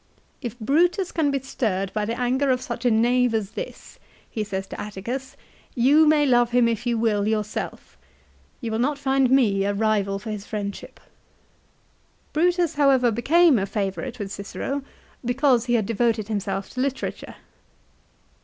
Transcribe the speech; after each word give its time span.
"If 0.47 0.57
Brutus 0.57 1.11
can 1.11 1.29
be 1.29 1.39
stirred 1.41 1.93
by 1.93 2.05
the 2.05 2.19
anger 2.19 2.49
of. 2.49 2.59
such 2.59 2.85
a 2.85 2.89
knave 2.89 3.35
as 3.35 3.51
this," 3.51 3.99
he 4.27 4.43
says 4.43 4.65
to 4.65 4.81
Atticus," 4.81 5.37
you 5.87 6.07
may 6.07 6.25
love 6.25 6.49
him, 6.49 6.67
if 6.67 6.87
you 6.87 6.97
will, 6.97 7.27
yourself; 7.27 7.97
you 8.61 8.71
will 8.71 8.79
not 8.79 8.97
find 8.97 9.29
me 9.29 9.63
a 9.63 9.75
rival 9.75 10.17
for 10.17 10.31
his 10.31 10.47
friendship." 10.47 10.99
1 10.99 11.09
Brutus, 12.33 12.73
however, 12.73 13.11
became 13.11 13.59
a 13.59 13.67
favourite 13.67 14.17
with 14.17 14.31
Cicero, 14.31 14.81
because 15.23 15.65
he 15.65 15.75
had 15.75 15.85
devoted 15.85 16.29
himself 16.29 16.71
to 16.71 16.81
literature. 16.81 17.35